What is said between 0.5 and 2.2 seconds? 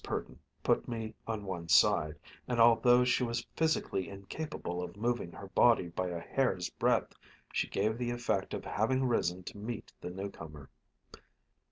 put me on one side,